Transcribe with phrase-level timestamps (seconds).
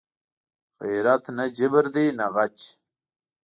[0.85, 2.57] غیرت نه جبر دی نه غچ